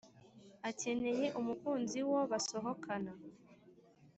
akeneye 0.69 1.25
umukunzi 1.39 1.99
wo 2.09 2.19
basohokana 2.31 3.11